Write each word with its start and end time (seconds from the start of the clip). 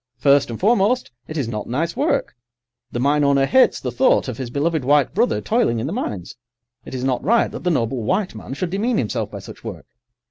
First 0.17 0.49
and 0.49 0.59
foremost, 0.59 1.11
it 1.27 1.37
is 1.37 1.47
not 1.47 1.67
nice 1.69 1.95
work; 1.95 2.35
the 2.91 2.99
mine 2.99 3.23
owner 3.23 3.45
hates 3.45 3.79
the 3.79 3.91
thought 3.91 4.27
of 4.27 4.39
his 4.39 4.49
beloved 4.49 4.83
white 4.83 5.13
brother 5.13 5.41
toiling 5.41 5.77
in 5.79 5.85
the 5.85 5.93
mines. 5.93 6.37
It 6.83 6.95
is 6.95 7.03
not 7.03 7.23
right 7.23 7.51
that 7.51 7.63
the 7.63 7.69
noble 7.69 8.01
white 8.01 8.33
man 8.33 8.55
should 8.55 8.71
demean 8.71 8.97
himself 8.97 9.29
by 9.29 9.37
such 9.37 9.63
work. 9.63 9.85